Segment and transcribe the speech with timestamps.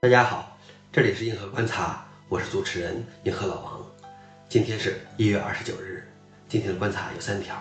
[0.00, 0.56] 大家好，
[0.92, 3.84] 这里是硬核观察，我是主持人硬核老王。
[4.48, 6.06] 今天是一月二十九日，
[6.48, 7.56] 今天的观察有三条。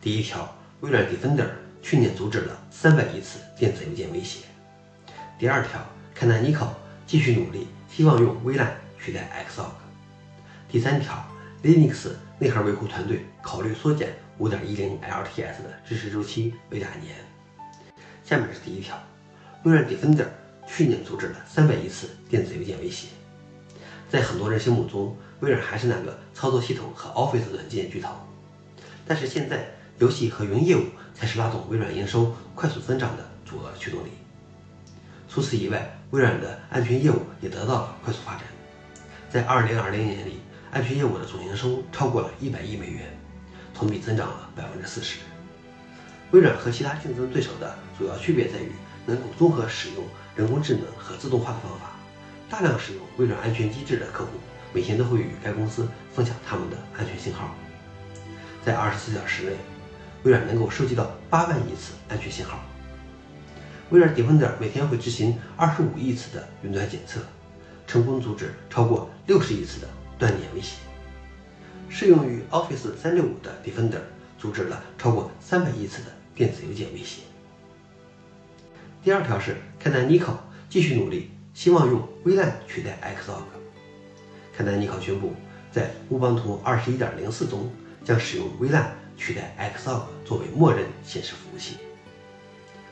[0.00, 0.50] 第一条，
[0.80, 1.50] 微软 Defender
[1.82, 4.46] 去年阻止了三百亿次电子邮件威胁。
[5.38, 5.78] 第二条
[6.18, 6.70] ，Canonical
[7.06, 9.68] 继续努力，希望用微烂取代 Xog。
[10.70, 11.22] 第三条
[11.62, 12.08] ，Linux
[12.38, 17.16] 内核维护团队考虑缩减5.10 LTS 的支持周期为两年。
[18.24, 18.98] 下面是第一条，
[19.64, 20.28] 微软 Defender
[20.66, 23.08] 去年阻止了三百亿次电子邮件威胁。
[24.08, 28.10] 在很多人心目中，微软还是那个操作系统和 Office 软件巨头。
[29.06, 29.68] 但是现在，
[29.98, 30.82] 游戏和云业务
[31.14, 34.10] 才是拉动微软营收快速增长的主要驱动力。
[35.28, 38.42] 除此以外，微软的安全业务也得到了快速发展。
[39.28, 43.04] 在2020年里，安全业务的总营收超过了一百亿美元，
[43.74, 45.18] 同比增长了百分之四十。
[46.30, 48.72] 微软和其他竞争对手的主要区别在于，
[49.04, 50.04] 能够综合使用
[50.36, 51.92] 人工智能和自动化的方法。
[52.48, 54.30] 大量使用微软安全机制的客户，
[54.72, 57.52] 每天都会与该公司分享他们的安全信号。
[58.64, 59.56] 在二十四小时内，
[60.22, 62.60] 微软能够收集到八万亿次安全信号。
[63.90, 67.20] 微软 Defender 每天会执行二十五亿次的云端检测，
[67.86, 70.76] 成功阻止超过六十亿次的断点威胁。
[71.88, 74.00] 适用于 Office 365的 Defender
[74.38, 77.22] 阻止了超过三百亿次的电子邮件威胁。
[79.02, 79.56] 第二条是
[79.86, 80.32] 看待 Nico
[80.68, 83.44] 继续努力，希望用微烂取代 Xog。
[84.52, 85.32] 看待 Nico 宣布，
[85.70, 87.70] 在乌邦图21.04中
[88.04, 91.76] 将使用微烂取代 Xog 作为默认显示服务器。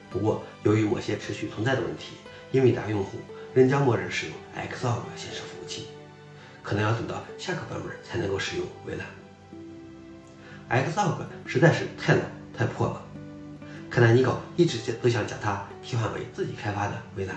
[0.09, 2.13] 不过，由于某些持续存在的问题，
[2.53, 3.19] 英伟达用户
[3.53, 5.89] 仍将默认使用 Xog 显示服务器，
[6.63, 9.05] 可能要等到下个版本才能够使用微烂。
[10.71, 12.23] Xlog 实在是太老
[12.57, 13.03] 太破了。
[13.95, 17.37] 看来尼考一直都想将它替换为自己开发的微软。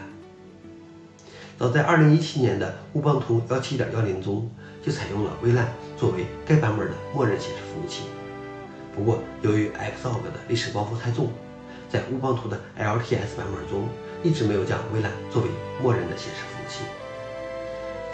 [1.55, 4.49] 早在2017年的乌邦图17.10中，
[4.83, 8.05] 就采用了微软作为该版本的默认显示服务器。
[8.95, 11.29] 不过，由于 Xlog 的历史包袱太重，
[11.91, 13.87] 在乌邦图的 LTS 版本中
[14.23, 16.79] 一直没有将微软作为默认的显示服务器。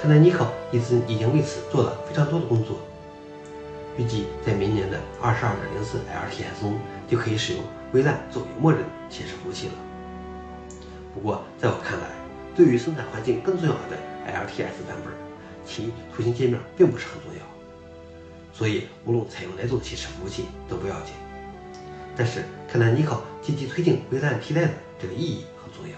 [0.01, 2.77] 看来尼考已经已经为此做了非常多的工作。
[3.97, 7.63] 预计在明年的22.04 LTS 中就可以使用。
[7.93, 9.73] 微烂作为默认显示服务器了。
[11.13, 12.07] 不过，在我看来，
[12.55, 13.95] 对于生产环境更重要的
[14.25, 15.13] LTS 版本，
[15.63, 17.41] 其图形界面并不是很重要。
[18.51, 21.13] 所以，无论采用哪种显示服务器都不要紧。
[22.17, 25.95] 但是，看来尼考积极推进微烂替代的这个意义很重要。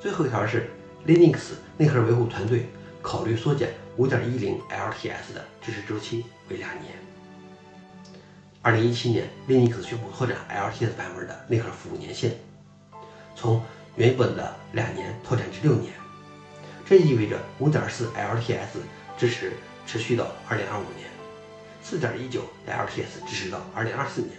[0.00, 0.68] 最后一条是
[1.06, 2.66] ，Linux 内核维护团队
[3.02, 6.92] 考虑缩减5.10 LTS 的支持周期为两年。
[8.60, 12.32] 二零一七年，Linux 宣布拓展 LTS 版本的内核服务年限，
[13.34, 13.62] 从
[13.96, 15.92] 原本的两年拓展至六年。
[16.84, 18.78] 这意味着五点四 LTS
[19.16, 19.52] 支持
[19.86, 21.08] 持续到二零二五年，
[21.82, 24.32] 四点一九 LTS 支持到二零二四年，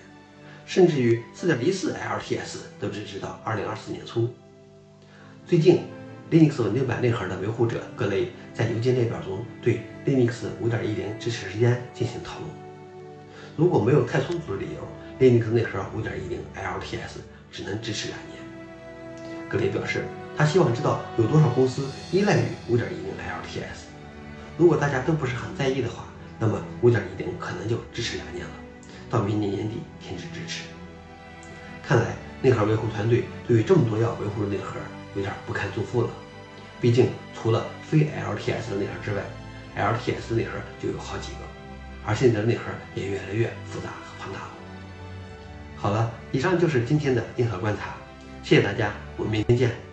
[0.65, 4.33] 甚至于四点一四 LTS 都支持到二零二四年初。
[5.47, 5.87] 最近
[6.31, 12.49] ，Linux 稳定版内核的维护者格雷在邮件列表中对 Linux 五点一零支持时间进行讨论。
[13.55, 14.87] 如果没有太充足的理由
[15.19, 17.17] ，Linux 内核5.10 LTS
[17.51, 19.47] 只能支持两年。
[19.49, 20.03] 格雷表示，
[20.35, 23.87] 他希望知道有多少公司依赖于5.10 LTS。
[24.57, 26.05] 如果大家都不是很在意的话，
[26.37, 26.99] 那么5.10
[27.39, 28.51] 可能就支持两年了，
[29.09, 30.63] 到明年年底停止支持。
[31.81, 34.75] 看来内核维护团队对于这么多要维护的内核
[35.17, 36.09] 有点不堪重负了。
[36.79, 39.21] 毕竟除了非 LTS 的内核之外
[39.75, 40.51] ，LTS 内核
[40.81, 41.39] 就有好几个。
[42.05, 42.63] 而现在的内核
[42.95, 44.49] 也越来越复杂和庞大了。
[45.75, 47.95] 好了，以上就是今天的硬核观察，
[48.43, 49.86] 谢谢大家，我们明天见。